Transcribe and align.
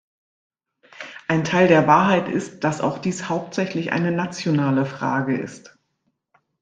Ein 1.27 1.43
Teil 1.43 1.67
der 1.67 1.85
Wahrheit 1.85 2.27
ist, 2.27 2.63
dass 2.63 2.81
auch 2.81 2.97
dies 2.97 3.29
hauptsächlich 3.29 3.91
eine 3.91 4.11
nationale 4.11 4.87
Frage 4.87 5.37
ist. 5.37 5.77